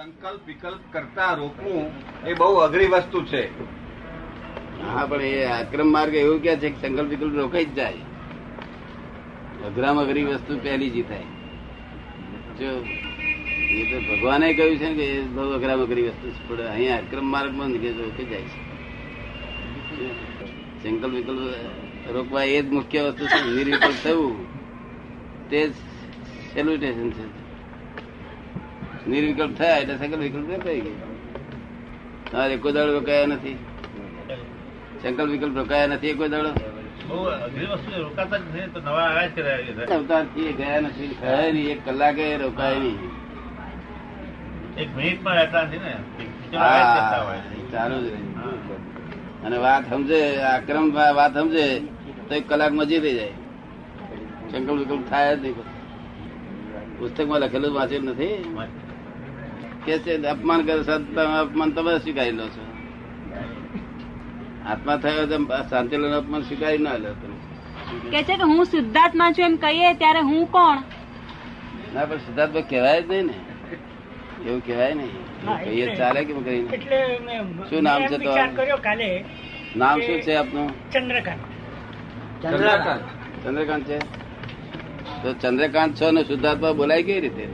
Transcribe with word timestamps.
સંકલ્પ 0.00 0.46
વિકલ્પ 0.46 0.84
કરતા 0.92 1.32
રોકવું 1.34 1.88
એ 2.26 2.34
બહુ 2.34 2.54
અઘરી 2.56 2.86
વસ્તુ 2.86 3.18
છે. 3.22 3.42
હા, 4.82 5.06
પણ 5.06 5.22
એ 5.22 5.44
આક્રમ 5.44 5.88
માર્ગ 5.92 6.14
એવું 6.14 6.38
કે 6.42 6.54
છે 6.56 6.70
કે 6.70 6.78
સંકલ્પ 6.80 7.08
વિકલ્પ 7.08 7.34
રોકાઈ 7.36 7.64
જ 7.64 7.74
જાય. 7.74 8.04
અઘરામ 9.66 10.00
અઘરી 10.00 10.24
વસ્તુ 10.24 10.56
પહેલી 10.62 10.90
જીતાય 10.90 11.26
જો, 12.58 12.70
એ 13.80 13.82
તો 13.90 13.98
ભગવાને 14.00 14.46
કહ્યું 14.54 14.78
છે 14.78 14.94
કે 14.94 15.04
એ 15.16 15.20
બહુ 15.34 15.44
અઘરામ 15.56 15.82
અઘરી 15.82 16.06
વસ્તુ 16.08 16.30
છે, 16.30 16.40
પણ 16.48 16.64
અહીંયા 16.66 16.96
આક્રમ 16.96 17.26
માર્ગ 17.26 17.60
કે 17.82 17.92
રોકાઈ 17.98 18.30
જાય 18.32 18.42
છે. 18.42 18.60
સંકલ્પ 20.82 21.12
વિકલ્પ 21.14 22.10
રોકવા 22.12 22.44
એ 22.44 22.62
જ 22.62 22.66
મુખ્ય 22.70 23.02
વસ્તુ 23.02 23.24
છે 23.26 23.38
નિર્વિકલ્પ 23.50 24.00
થવું. 24.04 24.34
તે 25.50 25.68
જ 25.68 25.72
સેલ્યુટેશન 26.54 27.10
છે. 27.10 27.39
નિર્વિકલ્પ 29.08 29.52
થયા 29.58 29.78
એટલે 29.82 29.94
સંકલ્પ 29.98 30.20
વિકલ્પ 30.20 30.64
થઈ 30.64 30.80
ગઈ 30.80 30.96
તમારે 32.30 32.56
કોઈ 32.56 32.72
દાડો 32.72 32.92
રોકાયા 32.92 33.26
નથી. 33.26 33.58
સંકલ્પ 35.02 35.30
વિકલ્પ 35.30 35.56
રોકાયા 35.56 35.86
નથી 35.86 36.14
કોઈ 36.14 36.28
દાડો. 36.28 36.50
અવતારથી 39.96 40.52
ગયા 40.52 40.80
નથી 40.80 41.10
થયા 41.20 41.50
નહીં 41.52 41.70
એક 41.70 41.80
કલાકે 41.84 42.26
રોકાય 42.36 42.78
નહીં. 42.78 42.98
એક 44.76 44.88
રહેતા 45.36 45.64
ને 45.64 45.78
ચાલુ 47.72 47.96
જ 48.04 48.06
રહે. 48.12 48.20
અને 49.44 49.56
વાત 49.56 49.90
સમજે 49.90 50.20
આક્રમ 50.52 50.86
વાત 50.92 51.32
સમજે 51.38 51.66
તો 52.28 52.34
એક 52.34 52.48
કલાક 52.48 52.72
મજી 52.72 53.00
થઈ 53.00 53.14
જાય. 53.14 53.34
સંકલ્પ 54.50 54.78
વિકલ્પ 54.78 55.10
થાય 55.10 55.36
જ 55.36 55.38
નહીં 55.40 55.79
પુસ્તકમાં 57.00 57.40
લખેલું 57.40 57.74
વાંચેલું 57.74 58.10
નથી? 58.10 58.36
કે 59.86 59.98
છે 59.98 60.12
અપમાન 60.26 60.60
કરે 60.66 60.74
અપમાન 61.40 61.70
તમે 61.70 61.98
સ્વીકારી 61.98 62.36
લો 62.40 62.46
છો. 62.48 62.62
આત્મા 64.66 64.96
થયો 64.96 65.26
તો 65.26 65.36
શાંતિલો 65.70 66.06
અપમાન 66.18 66.42
સ્વીકારી 66.42 66.78
ના 66.78 66.96
લો 67.04 67.12
તમે. 67.20 67.36
કે 68.10 68.22
છે 68.22 68.36
કે 68.36 68.44
હું 68.52 68.64
શુદ્ધાત્મા 68.64 69.30
છું 69.32 69.44
એમ 69.44 69.56
કહીએ 69.56 69.94
ત્યારે 69.94 70.20
હું 70.20 70.46
કોણ? 70.46 70.78
ના 71.94 72.04
પણ 72.04 72.16
સિદ્ધાર્થ 72.16 72.56
કહેવાય 72.70 73.02
જ 73.02 73.10
નહીં 73.10 73.26
ને. 73.26 73.36
એવું 74.46 74.66
કહેવાય 74.66 74.94
નહીં. 74.94 75.12
કહીએ 75.64 75.86
તો 75.86 75.94
ચાલે 75.94 76.24
કેમ 76.24 76.42
કરીને 76.42 76.68
શું 77.70 77.82
નામ 77.82 78.00
છે 78.06 78.16
કાલે 78.88 79.24
નામ 79.76 80.00
શું 80.00 80.18
છે 80.22 80.34
આપનું? 80.34 80.68
ચંદ્રકાંત. 80.92 81.42
ચંદ્રકાંત. 82.42 83.02
ચંદ્રકાંત 83.44 83.84
છે? 83.84 84.19
તો 85.22 85.32
ચંદ્રકાંત 85.32 85.94
છો 85.94 86.10
ને 86.10 86.22
શુદ્ધાત્મા 86.24 86.72
બોલાય 86.72 87.02
કઈ 87.02 87.20
રીતે 87.20 87.44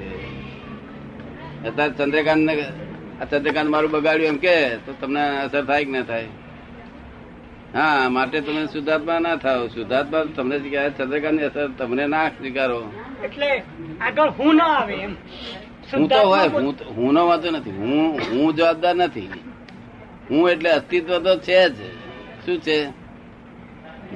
અત્યારે 1.66 1.92
ચંદ્રકાંત 1.92 2.38
ને 2.38 2.64
આ 3.20 3.24
ચંદ્રકાંત 3.24 3.70
મારું 3.70 3.90
બગાડ્યું 3.90 4.28
એમ 4.28 4.36
કે 4.36 4.76
તો 4.76 4.92
તમને 5.00 5.20
અસર 5.38 5.64
થાય 5.64 5.84
કે 5.84 5.90
ના 5.90 6.02
થાય? 6.02 6.26
હા 7.74 8.08
માટે 8.08 8.40
તમે 8.40 8.66
શુદ્ધાત્મા 8.66 9.18
ના 9.18 9.36
થાવ 9.36 9.68
શુદ્ધાત્મા 9.68 10.24
તમને 10.36 10.58
સ્વીકારે 10.58 10.90
ચંદ્રકાંતની 10.90 11.42
અસર 11.42 11.68
તમને 11.78 12.06
ના 12.06 12.28
સ્વીકારો. 12.28 12.92
એટલે 13.24 13.62
આગળ 14.00 14.28
હું 14.28 14.56
ના 14.56 14.64
આવે 14.64 14.94
એમ. 14.94 15.16
હું 15.94 16.08
તો 16.08 16.16
હોય 16.16 16.48
હું 16.48 16.74
હું 16.96 17.14
નો 17.14 17.26
વાંધો 17.26 17.50
નથી. 17.50 17.70
હું 17.70 18.20
હું 18.32 18.54
જવાબદાર 18.54 18.94
નથી. 18.94 19.30
હું 20.30 20.50
એટલે 20.50 20.70
અસ્તિત્વ 20.70 21.18
તો 21.18 21.38
છે 21.38 21.68
જ. 21.68 21.76
શું 22.46 22.58
છે? 22.60 22.86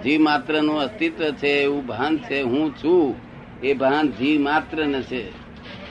જીવ 0.05 0.21
માત્રનું 0.21 0.81
અસ્તિત્વ 0.81 1.31
છે 1.31 1.49
એવું 1.49 1.87
ભાન 1.87 2.19
છે 2.19 2.41
હું 2.41 2.77
છું. 2.77 3.30
એ 3.63 3.75
ભાન 3.75 4.13
જીવ 4.13 4.41
માત્ર 4.41 4.87
ને 4.87 5.03
છે 5.03 5.31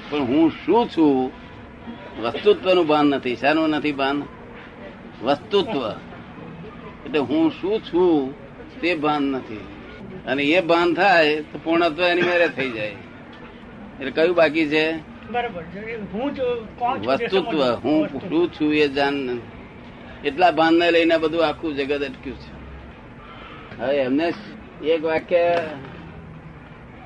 પણ 0.09 0.19
હું 0.19 0.51
શું 0.65 0.89
છું? 0.89 1.31
વસ્તુત્વનું 2.21 2.87
ભાન 2.87 3.05
નથી. 3.05 3.35
શાનું 3.35 3.69
નથી 3.69 3.91
ભાન? 3.91 4.23
વસ્તુત્વ. 5.21 5.89
એટલે 7.05 7.19
હું 7.19 7.51
શું 7.51 7.79
છું 7.79 8.33
તે 8.81 8.95
ભાન 8.95 9.23
નથી. 9.23 9.59
અને 10.27 10.43
એ 10.43 10.61
ભાન 10.61 10.93
થાય 10.93 11.41
તો 11.41 11.59
પૂર્ણત્વ 11.63 12.03
એની 12.03 12.21
મેરે 12.21 12.47
થઈ 12.47 12.69
જાય. 12.69 12.95
એટલે 13.99 14.11
કયું 14.11 14.35
બાકી 14.35 14.67
છે? 14.67 14.91
વસ્તુત્વ. 17.05 17.75
હું 17.75 18.07
શું 18.07 18.53
છું 18.53 18.73
એ 18.73 18.87
જાન 18.87 19.41
એટલા 20.25 20.51
ભાનને 20.51 20.91
લઈને 20.91 21.17
બધું 21.17 21.47
આખું 21.47 21.75
જગત 21.75 22.01
અટક્યું 22.01 22.37
છે. 22.37 22.59
હવે 23.81 23.97
એમને 23.97 24.33
એક 24.83 25.03
વાક્ય 25.03 25.57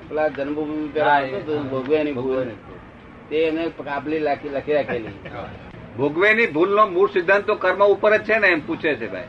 પેલા 0.09 0.27
જન્મભૂમિ 0.27 0.89
ને, 1.53 1.69
ભોગવ્યાની 1.69 2.11
ભૂલ. 2.11 2.45
તે 3.29 3.37
એને 3.37 3.67
કાબલી 3.67 4.19
લખી 4.19 4.49
લખી 4.49 4.73
રાખેલી. 4.73 5.29
ભોગવેની 5.97 6.47
ભૂલનો 6.47 6.87
મૂળ 6.87 7.09
સિદ્ધાંત 7.09 7.45
તો 7.45 7.55
કર્મ 7.55 7.85
ઉપર 7.85 8.17
જ 8.17 8.23
છે 8.23 8.39
ને 8.39 8.47
એમ 8.47 8.67
પૂછે 8.67 8.95
છે 8.95 9.11
ભાઈ. 9.11 9.23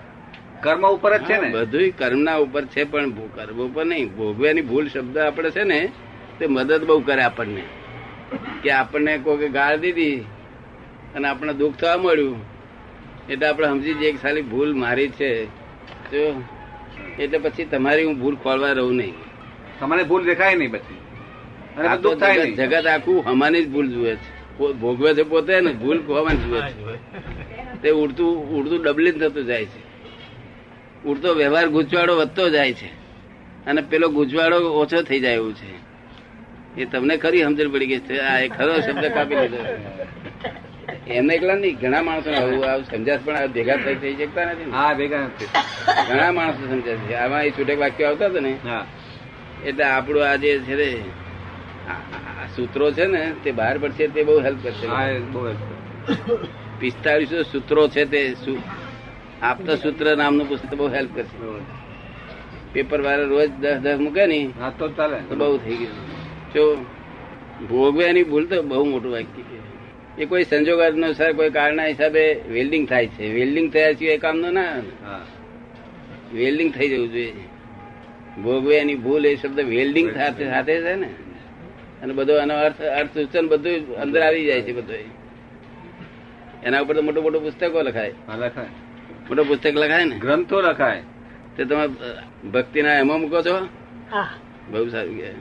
કર્મ 0.62 0.86
ઉપર 0.86 1.18
જ 1.18 1.24
છે 1.24 1.40
ને? 1.40 1.50
બધું 1.50 1.90
કર્મના 1.98 2.36
ઉપર 2.36 2.64
છે 2.64 2.84
પણ 2.84 3.10
ભો- 3.10 3.34
કર્મ 3.34 3.68
ઉપર 3.68 3.84
નહીં. 3.84 4.16
ભોગવ્યાની 4.16 4.60
ભૂલ 4.60 4.88
શબ્દ 4.88 5.18
આપણે 5.18 5.50
છે 5.50 5.64
ને 5.64 5.92
તે 6.38 6.46
મદદ 6.46 6.84
બહુ 6.84 7.00
કરે 7.00 7.22
આપણને. 7.22 7.62
કે 8.62 8.70
આપણને 8.70 9.18
કોઈ 9.18 9.48
ગાળ 9.48 9.76
દીધી 9.76 10.16
અને 11.14 11.28
આપણને 11.28 11.54
દુઃખ 11.54 11.74
થવા 11.74 11.96
મળ્યું 11.96 12.36
એટલે 13.30 13.46
આપણે 13.46 13.66
સમજી 13.66 13.94
જઈએ 13.94 14.12
કે 14.12 14.18
સાલી 14.18 14.42
ભૂલ 14.42 14.74
મારી 14.74 15.08
છે. 15.08 15.44
તો 16.10 16.42
એટલે 17.18 17.38
પછી 17.38 17.64
તમારી 17.64 18.04
હું 18.04 18.18
ભૂલ 18.18 18.36
ખોલવા 18.36 18.72
રહું 18.72 18.94
નહીં. 18.94 19.14
તમને 19.80 20.02
ભૂલ 20.02 20.24
દેખાય 20.24 20.54
નહીં 20.54 20.70
બધી. 20.70 20.94
અને 21.78 21.96
દુઃખ 21.96 22.18
થાય 22.18 22.34
જગત 22.34 22.44
નહીં. 22.44 22.56
જગત 22.56 22.86
આખું 22.86 23.24
હમાની 23.26 23.64
જ 23.64 23.68
ભૂલ 23.70 23.88
જુએ 23.88 24.16
છે. 24.16 24.44
ભોગવે 24.72 25.14
છે 25.14 25.22
પોતે 25.22 25.60
ને 25.60 25.72
ભૂલ 25.72 25.98
ખોવાની 26.06 26.36
જુએ 26.36 26.60
છે. 26.60 27.82
તે 27.82 27.90
ઉડતું 27.90 28.48
ઉડતું 28.48 28.82
ડબલિંગ 28.82 29.20
થતું 29.20 29.44
જાય 29.44 29.64
છે. 29.64 29.84
ઉડતો 31.04 31.34
વ્યવહાર 31.34 31.68
ગૂંચવાડો 31.68 32.16
વધતો 32.16 32.50
જાય 32.50 32.72
છે. 32.72 32.86
અને 33.66 33.82
પેલો 33.82 34.08
ગૂંચવાડો 34.08 34.56
ઓછો 34.56 35.02
થઈ 35.02 35.20
જાય 35.20 35.34
એવું 35.34 35.54
છે. 35.54 35.84
એ 36.80 36.84
તમને 36.84 37.16
ખરી 37.16 37.42
સમજણ 37.42 37.70
પડી 37.70 37.86
ગઈ 37.86 37.98
છે. 37.98 38.18
આ 38.18 38.38
એ 38.38 38.48
ખરો 38.48 38.80
શબ્દ 38.80 39.04
કાપી 39.04 39.34
લીધો. 39.34 39.56
એમને 41.06 41.34
એકલા 41.34 41.54
નહીં 41.54 41.76
ઘણા 41.76 42.02
માણસો 42.02 42.32
આવું 42.32 42.70
આવું 42.70 42.84
સમજાશ 42.84 43.20
પણ 43.24 43.46
ભેગા 43.46 43.76
થઈ 43.76 43.94
થઈ 43.94 44.14
શકતા 44.14 44.44
નથી 44.44 44.70
હા 44.70 44.94
ભેગા 44.94 45.18
નથી. 45.18 45.46
ઘણા 46.08 46.32
માણસો 46.32 46.66
સમજાય 46.66 46.96
છે. 46.96 47.14
આમાં 47.14 47.44
એ 47.44 47.50
છૂટક 47.50 47.78
વાક્યો 47.78 48.08
આવતા 48.08 48.26
હતા 48.26 48.41
ને. 48.41 48.56
હા. 48.64 48.86
એટલે 49.64 49.84
આપણું 49.86 50.25
આ 50.28 50.36
જે 50.36 50.50
છે 50.58 50.75
ને 50.75 50.88
સૂત્રો 52.56 52.86
છે 52.92 53.06
ને 53.06 53.22
તે 53.42 53.50
બહાર 53.52 53.75
પડશે 53.78 54.06
તે 54.08 54.20
બહુ 54.25 54.34
હેલ્પ 54.41 54.58
કરશે. 54.62 54.86
પિસ્તાળીસો 56.80 57.42
સૂત્રો 57.42 57.82
છે 57.88 58.04
તે 58.04 58.20
આપતા 59.42 59.76
સૂત્ર 59.76 60.06
નામનું 60.16 60.48
પુસ્તક 60.48 60.72
બહુ 60.74 60.86
હેલ્પ 60.88 61.10
કરશે. 61.14 61.36
પેપર 62.72 63.00
વાળા 63.00 63.26
રોજ 63.26 63.48
દસ 63.60 63.78
દસ 63.78 63.98
મૂકે 63.98 64.24
ને 64.26 64.41
તો 64.78 64.88
ચાલે. 64.88 65.19
તો 65.28 65.34
બહુ 65.36 65.56
થઈ 65.58 65.76
ગયું. 65.76 65.97
જો 66.54 66.64
ભોગવ્યાની 67.69 68.24
ભૂલ 68.24 68.44
તો 68.47 68.62
બહુ 68.62 68.84
મોટું 68.84 69.12
વાક્ય 69.12 69.42
એ 70.19 70.24
કોઈ 70.24 70.44
સંજોગ 70.44 70.80
અનુસાર 70.80 71.32
કોઈ 71.32 71.50
કારણના 71.50 71.86
હિસાબે 71.86 72.22
વેલ્ડિંગ 72.48 72.84
થાય 72.88 73.06
છે. 73.06 73.24
વેલ્ડિંગ 73.34 73.69
થયા 73.72 73.92
સિવાય 73.92 74.19
કામનું 74.19 74.53
ના 74.53 74.74
હા. 75.04 75.22
વેલ્ડિંગ 76.34 76.70
થઈ 76.72 76.88
જવું 76.88 77.10
જોઈએ. 77.12 77.32
ભોગવ્યાની 78.43 78.95
ભૂલ 78.95 79.27
એ 79.27 79.37
શબ્દ 79.37 79.61
વેલ્ડિંગ 79.61 80.15
સાથે 80.15 80.50
સાથે 80.50 80.81
છે 80.81 80.95
ને? 80.95 81.09
અને 82.03 82.12
બધો 82.12 82.33
એનો 82.33 82.55
અર્થ 82.55 82.83
અર્થ 82.83 83.19
સૂચન 83.19 83.49
બધું 83.49 83.97
અંદર 83.97 84.22
આવી 84.22 84.45
જાય 84.45 84.61
છે 84.61 84.72
બધું 84.72 84.97
એના 86.62 86.81
ઉપર 86.81 86.95
તો 86.95 87.03
મોટું 87.03 87.22
મોટું 87.22 87.43
પુસ્તકો 87.43 87.83
લખાય. 87.83 88.15
લખાય. 88.37 88.67
મોટો 89.28 89.45
પુસ્તક 89.45 89.75
લખાય 89.75 90.05
ને? 90.05 90.19
ગ્રંથો 90.19 90.61
લખાય. 90.61 91.03
તે 91.56 91.65
તમે 91.65 91.89
ભક્તિના 92.50 92.95
એમાં 92.95 93.21
મૂકો 93.21 93.43
છો? 93.43 93.69
હા. 94.12 94.28
બહુ 94.71 94.89
સારું 94.89 95.16
કહેવાય. 95.16 95.34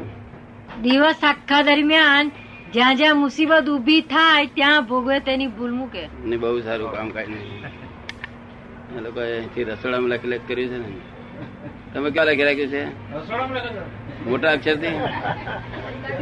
દિવસ 0.81 1.23
આખા 1.23 1.61
દરમિયાન 1.61 2.31
જ્યાં 2.73 2.95
જ્યાં 2.95 3.17
મુસીબત 3.17 3.69
ઊભી 3.69 4.01
થાય 4.01 4.45
ત્યાં 4.45 4.85
ભોગવે 4.85 5.19
તેની 5.19 5.47
ભૂલ 5.47 5.71
મૂકે. 5.71 6.07
ને 6.25 6.37
બહુ 6.37 6.59
સારું 6.59 6.91
કામ 6.91 7.09
કાઢ્યું. 7.09 7.63
એ 8.97 9.01
લોકો 9.01 9.19
અહીંથી 9.19 9.63
રસોડામાં 9.63 10.09
લખી 10.09 10.27
લખ 10.27 10.39
કર્યું 10.47 10.69
છે 10.69 10.77
ને? 10.77 11.12
તમે 11.93 12.09
ક્યાં 12.11 12.27
લખી 12.27 12.43
રાખ્યું 12.43 12.71
છે? 12.71 12.81
મોટા 14.25 14.51
અક્ષરથી? 14.51 14.95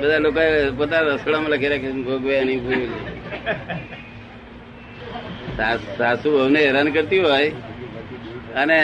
બધા 0.01 0.17
લોકો 0.17 0.41
પોતાના 0.77 1.13
રસોડામાં 1.13 1.49
લખી 1.49 1.67
રાખ્યું 1.67 2.03
ભોગવે 2.03 2.33
એની 2.35 2.59
ભૂલ 2.59 2.83
સાસ- 5.57 5.91
અમને 6.39 6.59
હેરાન 6.59 6.91
કરતી 6.91 7.19
હોય 7.19 7.49
અને 8.55 8.79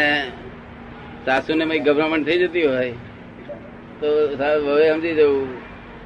સાસુને 1.26 1.66
મેં 1.66 1.84
ગભરામણ 1.84 2.24
થઈ 2.24 2.40
જતી 2.40 2.66
હોય 2.66 2.92
તો 4.00 4.08
હવે 4.68 4.92
સમજી 4.92 5.14
જવું 5.14 5.48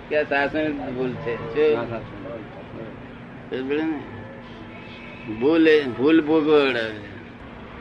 કે 0.09 0.17
આ 0.17 0.23
સાસુને 0.23 0.67
ભૂલ 0.89 1.11
છે? 1.23 1.33
ભૂલ 5.39 5.67
ભૂલ 5.97 6.21
ભોગવડ 6.21 6.77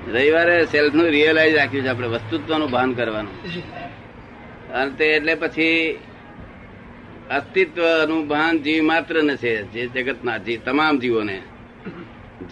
રવિવારે 0.09 0.67
સેલ્ફનું 0.67 1.07
રિયલાઇઝ 1.07 1.57
રાખ્યું 1.57 1.85
છે 1.85 1.89
આપણે 1.89 2.09
વસ્તુત્વનું 2.09 2.71
ભાન 2.71 2.93
કરવાનું. 2.93 3.33
અને 4.73 4.91
તે 4.91 5.05
એટલે 5.05 5.35
પછી 5.35 5.99
અસ્તિત્વનું 7.31 8.29
ભાન 8.29 8.59
જીવ 8.59 8.83
માત્ર 8.83 9.23
ને 9.23 9.37
છે 9.37 9.63
જે 9.63 9.87
જગતના 9.87 10.37
જીવ 10.37 10.61
તમામ 10.65 10.99
જીવોને. 10.99 11.43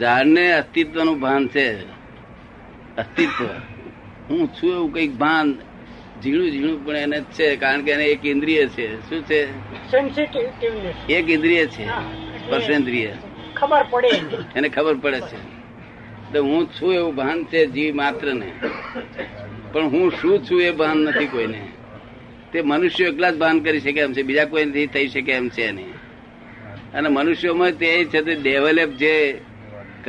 ઝાડને 0.01 0.53
અસ્તિત્વનું 0.53 1.21
ભાન 1.21 1.49
છે. 1.49 1.83
અસ્તિત્વ. 2.97 3.45
હું 4.31 4.49
છું 4.49 4.73
એવું 4.73 4.93
કંઈક 4.93 5.15
ભાન 5.15 5.59
ઝીણું 6.23 6.51
ઝીણું 6.51 6.87
પણ 6.87 6.97
એને 6.97 7.21
છે 7.21 7.57
કારણ 7.57 7.83
કે 7.83 7.91
એને 7.91 8.05
એક 8.05 8.27
ઇન્દ્રિય 8.27 8.67
છે. 8.67 9.11
શું 9.11 9.23
છે? 9.23 9.49
એક 11.09 11.31
ઇન્દ્રિય 11.31 11.67
છે. 11.67 11.87
સ્પર્શેન્દ્રિય. 12.47 13.11
ખબર 13.55 13.85
પડે 13.91 14.09
એને 14.57 14.69
ખબર 14.69 14.95
પડે 14.95 15.21
છે. 15.21 15.58
તો 16.33 16.43
હું 16.43 16.69
છું 16.73 16.95
એવું 16.95 17.15
ભાન 17.15 17.45
છે 17.45 17.67
જીવ 17.67 17.95
માત્ર 17.95 18.35
ને 18.35 18.53
પણ 19.73 19.89
હું 19.89 20.11
શું 20.11 20.45
છું 20.45 20.61
એ 20.63 20.71
ભાન 20.71 20.99
નથી 20.99 21.27
કોઈને. 21.27 21.61
તે 22.53 22.63
મનુષ્ય 22.63 23.05
એકલા 23.05 23.31
જ 23.31 23.37
ભાન 23.37 23.61
કરી 23.61 23.81
શકે 23.81 24.01
એમ 24.01 24.13
છે, 24.13 24.23
બીજા 24.23 24.45
કોઈ 24.45 24.87
થઈ 24.87 25.09
શકે 25.09 25.33
એમ 25.33 25.49
છે 25.49 25.73
નહીં. 25.73 25.95
અને 26.93 27.09
મનુષ્યોમાં 27.09 27.73
તે 27.73 28.05
છે 28.05 28.23
તે 28.23 28.35
ડેવલપ 28.35 28.91
જે 28.91 29.15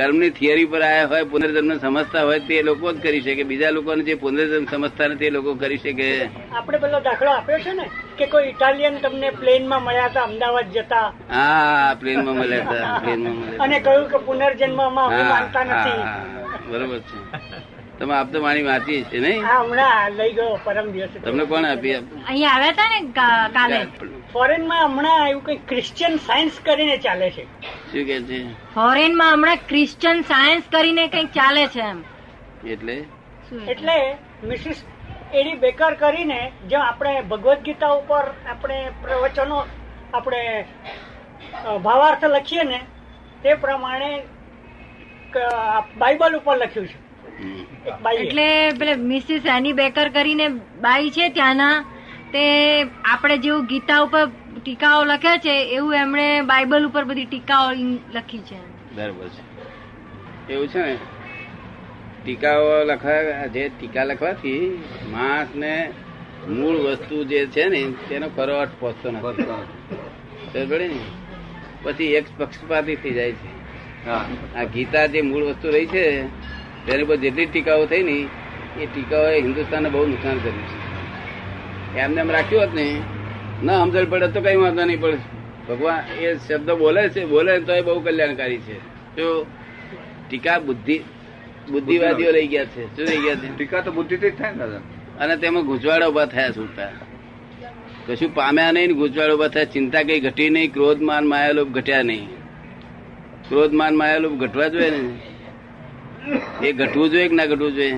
કર્મની 0.00 0.30
થિયરી 0.30 0.66
પર 0.66 0.82
આવ્યા 0.82 1.08
હોય 1.08 1.24
પુનર્જન્મ 1.32 1.72
સમજતા 1.78 2.22
હોય 2.22 2.40
તે 2.40 2.62
લોકો 2.62 2.92
જ 2.92 3.00
કરી 3.00 3.20
શકે. 3.20 3.42
બીજા 3.44 3.70
લોકોને 3.70 4.02
જે 4.04 4.14
પુનર્જન્મ 4.14 4.68
સમજતા 4.70 5.08
નથી 5.08 5.26
એ 5.26 5.30
લોકો 5.30 5.54
કરી 5.54 5.78
શકે. 5.78 6.08
આપણે 6.52 6.78
પેલો 6.78 7.00
દાખલો 7.00 7.30
આપ્યો 7.30 7.58
છે 7.58 7.72
ને 7.72 7.86
કે 8.18 8.26
કોઈ 8.26 8.48
ઇટાલિયન 8.48 8.96
તમને 8.98 9.30
પ્લેનમાં 9.40 9.82
મળ્યા 9.82 10.08
હતા 10.08 10.24
અમદાવાદ 10.24 10.68
જતા. 10.70 11.08
હા 11.30 11.96
પ્લેનમાં 12.00 12.36
મળ્યા 12.36 12.64
હતા 12.64 13.00
પ્લેનમાં 13.00 13.36
મળ્યા 13.36 13.64
અને 13.64 13.80
કહ્યું 13.80 14.08
કે 14.08 14.18
પુનર્જન્મમાં 14.26 14.92
માનતા 14.94 15.64
નથી. 15.64 16.00
બરોબર 16.70 16.98
છે. 17.00 17.18
તમે 18.00 18.14
આપ 18.18 18.28
તો 18.32 18.40
વાણી 18.44 18.66
વાંચી 18.66 18.98
છે 19.10 19.18
નહીં? 19.24 19.42
હમણાં 19.46 20.16
લઈ 20.18 20.32
ગયો 20.36 20.52
પરમ 20.66 20.86
દિવસ. 20.92 21.16
તમને 21.24 21.44
કોણ 21.52 21.66
આપી 21.70 21.94
અહીંયા 21.94 22.52
આવ્યા 22.54 22.72
હતા 22.72 22.88
ને 22.92 23.00
કાલે? 23.56 23.80
ફોરેનમાં 24.34 24.84
હમણાં 24.86 25.24
એવું 25.30 25.42
કઈ 25.48 25.58
ક્રિશ્ચિયન 25.72 26.14
સાયન્સ 26.28 26.60
કરીને 26.68 26.96
ચાલે 27.06 27.26
છે. 27.36 27.44
શું 27.90 28.06
કે 28.10 28.16
છે? 28.30 28.38
ફોરેનમાં 28.76 29.32
હમણાં 29.34 29.66
ક્રિશ્ચિયન 29.72 30.24
સાયન્સ 30.30 30.70
કરીને 30.76 31.04
કંઈક 31.16 31.34
ચાલે 31.34 31.62
છે 31.74 31.82
એમ. 31.88 32.00
એટલે? 32.76 32.96
એટલે? 33.74 33.98
મિસિસ 34.52 34.80
એડી 35.40 35.60
બેકર 35.66 35.92
કરીને 36.04 36.40
જો 36.72 36.78
આપણે 36.86 37.14
ભગવદ્ 37.34 37.60
ગીતા 37.68 37.92
ઉપર 37.98 38.24
આપણે 38.54 38.78
પ્રવચનો 39.04 39.60
આપણે 40.12 40.42
ભાવાર્થ 41.84 42.26
લખીએ 42.32 42.64
ને 42.72 42.80
તે 43.44 43.56
પ્રમાણે 43.66 44.10
બાઇબલ 45.98 46.40
ઉપર 46.40 46.56
લખ્યું 46.56 46.88
છે. 46.88 46.98
એટલે 48.18 48.72
પેલે 48.72 48.94
મિસિસ 48.94 49.42
એની 49.46 49.72
બેકર 49.72 50.08
કરીને 50.08 50.48
બાઈ 50.80 51.10
છે 51.10 51.28
ત્યાંના 51.28 51.84
તે 52.32 52.82
આપણે 53.04 53.38
જેવું 53.38 53.66
ગીતા 53.66 54.00
ઉપર 54.00 54.26
ટીકાઓ 54.64 55.04
લખ્યા 55.04 55.36
છે 55.36 55.62
એવું 55.62 55.94
એમણે 55.94 56.40
બાઇબલ 56.40 56.86
ઉપર 56.86 57.04
બધી 57.04 57.24
ટીકાઓ 57.24 57.70
લખી 58.14 58.38
છે. 58.38 58.60
બરોબર 58.96 59.28
છે 59.28 60.52
એવું 60.52 60.68
છે 60.68 60.78
ને? 60.78 60.96
ટીકાઓ 62.24 62.84
લખવા 62.84 63.46
જે 63.46 63.68
ટીકા 63.68 64.04
લખવાથી 64.04 64.84
માણસ 65.10 65.48
ને 65.54 65.90
મૂળ 66.48 66.76
વસ્તુ 66.76 67.24
જે 67.24 67.46
છે 67.46 67.68
ને 67.68 67.92
તેનો 68.08 68.28
ખરો 68.28 68.54
અર્થ 68.58 68.70
પહોંચતો 68.80 69.10
નથી. 69.10 71.00
પછી 71.82 72.04
એક 72.04 72.24
પક્ષપાતી 72.38 72.96
થઈ 72.96 73.10
જાય 73.10 73.32
છે. 73.32 73.60
હા. 74.06 74.24
આ 74.56 74.64
ગીતા 74.64 75.06
જે 75.06 75.20
મૂળ 75.20 75.44
વસ્તુ 75.44 75.70
રહી 75.70 75.86
છે 75.86 76.22
તેની 76.86 77.04
પર 77.04 77.16
જેટલી 77.16 77.46
ટીકાઓ 77.46 77.86
થઈ 77.86 78.02
ને 78.02 78.14
એ 78.82 78.86
ટીકાઓએ 78.86 79.40
હિન્દુસ્તાનને 79.40 79.88
બહુ 79.88 80.06
નુકસાન 80.06 80.38
કર્યું 80.38 80.66
છે. 80.70 80.76
એમને 82.00 82.20
એમ 82.20 82.30
રાખ્યું 82.30 82.62
હોત 82.62 82.74
ને 82.74 82.86
ના 83.64 83.84
સમજણ 83.84 84.06
પડે 84.06 84.28
તો 84.28 84.40
કઈ 84.40 84.56
વાંધો 84.56 84.84
નહીં 84.84 85.00
પડે 85.00 85.18
ભગવાન 85.68 86.00
એ 86.20 86.34
શબ્દ 86.46 86.68
બોલે 86.78 87.02
છે 87.10 87.26
બોલે 87.26 87.52
તો 87.60 87.72
એ 87.74 87.82
બહુ 87.82 88.00
કલ્યાણકારી 88.00 88.58
છે. 88.58 88.76
જો 89.16 89.46
ટીકા 90.28 90.58
બુદ્ધિ 90.60 90.96
બુદ્ધિવાદીઓ 91.72 92.32
લઈ 92.32 92.46
ગયા 92.46 92.64
છે 92.64 92.82
શું 92.96 93.04
લઈ 93.04 93.20
ગયા 93.24 93.36
છે? 93.36 93.48
ટીકા 93.56 93.80
તો 93.80 93.92
બુદ્ધિથી 93.92 94.30
જ 94.30 94.34
થાય 94.34 94.52
ને 94.52 94.80
અને 95.18 95.36
તેમાં 95.36 95.64
ગૂંચવાડા 95.64 96.08
ઊભા 96.08 96.26
થયા 96.26 96.52
છૂટતા 96.52 96.92
કશું 98.06 98.30
પામ્યા 98.34 98.72
નહીં 98.72 98.88
ને 98.88 98.94
ગૂંચવાડા 98.94 99.34
ઊભા 99.34 99.48
થયા 99.48 99.64
ચિંતા 99.64 100.02
કઈ 100.02 100.20
ઘટી 100.20 100.50
નહીં 100.50 100.72
ક્રોધ 100.72 101.02
માન 101.08 101.24
માયાલોપ 101.26 101.68
ઘટ્યા 101.68 102.02
નહીં. 102.02 102.28
ક્રોધમાન 103.48 103.94
માયા 103.94 104.20
માયાલોપ 104.20 104.32
ઘટવા 104.32 104.68
જોઈએ 104.68 104.90
ને. 104.90 105.29
એ 106.62 106.72
ઘટવું 106.72 107.10
જોઈએ 107.10 107.28
કે 107.28 107.34
ના 107.34 107.46
ઘટવું 107.46 107.72
જોઈએ? 107.72 107.96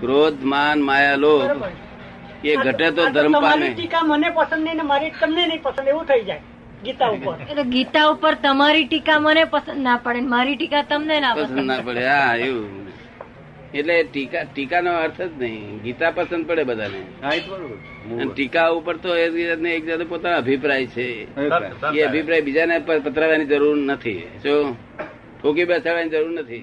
ક્રોધ 0.00 0.42
માન 0.42 0.80
માયાલોપ 0.82 1.42
બરોબર. 1.42 1.70
એ 2.44 2.56
ઘટે 2.56 2.90
તો 2.90 3.06
ધર્મ 3.08 3.32
પામે. 3.32 3.68
ટીકા 3.68 4.02
મને 4.02 4.30
પસંદ 4.30 4.64
નહીં 4.64 4.86
મારી 4.86 5.10
તમને 5.20 5.46
નહીં 5.46 5.62
પસંદ 5.62 5.88
એવું 5.88 6.04
થઈ 6.04 6.22
જાય 6.22 6.40
ગીતા 6.84 7.08
ઉપર. 7.08 7.34
એટલે 7.50 7.62
ગીતા 7.62 8.06
ઉપર 8.06 8.34
તમારી 8.34 8.84
ટીકા 8.84 9.18
મને 9.18 9.44
પસંદ 9.44 9.82
ના 9.82 9.96
પડે 9.96 10.20
મારી 10.20 10.56
ટીકા 10.56 10.82
તમને 10.82 11.20
ના 11.20 11.34
પસંદ 11.34 11.60
ના 11.60 11.80
પડે 11.80 12.06
હા 12.08 12.34
એવું. 12.36 12.86
એટલે 13.74 14.02
ટીકા 14.02 14.42
ટીકાનો 14.42 14.92
અર્થ 14.92 15.22
જ 15.22 15.30
નહીં. 15.38 15.78
ગીતા 15.82 16.10
પસંદ 16.10 16.46
પડે 16.46 16.64
બધાને. 16.64 17.00
ટીકા 18.34 18.68
ઉપર 18.68 18.96
તો 18.96 19.16
એક 19.16 19.86
જાતે 19.86 20.04
પોતાનો 20.04 20.36
અભિપ્રાય 20.36 20.86
છે. 20.86 21.06
એ 21.94 22.02
અભિપ્રાય 22.02 22.40
બીજાને 22.40 22.78
પ- 22.78 23.02
પતરાવવાની 23.04 23.44
જરૂર 23.44 23.76
નથી. 23.76 24.18
જો 24.44 24.76
ઠોકી 25.46 25.64
બેસાડવાની 25.64 26.10
જરૂર 26.10 26.32
નથી. 26.32 26.62